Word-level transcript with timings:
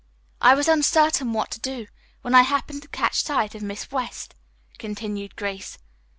"I 0.41 0.55
was 0.55 0.67
uncertain 0.67 1.31
what 1.31 1.51
to 1.51 1.59
do, 1.59 1.85
when 2.23 2.33
I 2.33 2.41
happened 2.41 2.81
to 2.81 2.87
catch 2.87 3.21
sight 3.21 3.53
of 3.53 3.61
Miss 3.61 3.91
West," 3.91 4.33
continued 4.79 5.35
Grace. 5.35 5.77